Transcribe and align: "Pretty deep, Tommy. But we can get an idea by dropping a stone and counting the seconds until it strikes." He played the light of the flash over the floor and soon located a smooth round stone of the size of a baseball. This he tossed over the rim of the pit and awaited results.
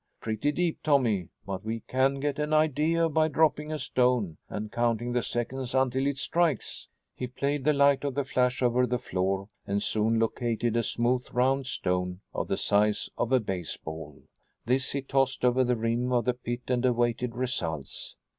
"Pretty 0.19 0.51
deep, 0.51 0.79
Tommy. 0.81 1.29
But 1.45 1.63
we 1.63 1.81
can 1.81 2.19
get 2.19 2.39
an 2.39 2.53
idea 2.53 3.07
by 3.07 3.27
dropping 3.27 3.71
a 3.71 3.77
stone 3.77 4.37
and 4.49 4.71
counting 4.71 5.11
the 5.13 5.21
seconds 5.21 5.75
until 5.75 6.07
it 6.07 6.17
strikes." 6.17 6.87
He 7.13 7.27
played 7.27 7.65
the 7.65 7.73
light 7.73 8.03
of 8.03 8.15
the 8.15 8.23
flash 8.23 8.63
over 8.63 8.87
the 8.87 8.97
floor 8.97 9.49
and 9.67 9.83
soon 9.83 10.17
located 10.19 10.75
a 10.75 10.81
smooth 10.81 11.27
round 11.31 11.67
stone 11.67 12.21
of 12.33 12.47
the 12.47 12.57
size 12.57 13.11
of 13.15 13.31
a 13.31 13.39
baseball. 13.39 14.23
This 14.65 14.91
he 14.91 15.03
tossed 15.03 15.45
over 15.45 15.63
the 15.63 15.75
rim 15.77 16.11
of 16.11 16.25
the 16.25 16.33
pit 16.33 16.61
and 16.69 16.83
awaited 16.83 17.35
results. 17.35 18.15